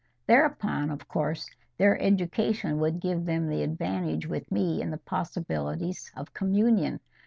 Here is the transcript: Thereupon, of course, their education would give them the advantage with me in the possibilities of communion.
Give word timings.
Thereupon, 0.25 0.89
of 0.89 1.07
course, 1.07 1.47
their 1.77 1.95
education 2.01 2.79
would 2.79 2.99
give 2.99 3.25
them 3.27 3.47
the 3.47 3.61
advantage 3.61 4.25
with 4.25 4.51
me 4.51 4.81
in 4.81 4.89
the 4.89 4.97
possibilities 4.97 6.11
of 6.17 6.33
communion. 6.33 6.99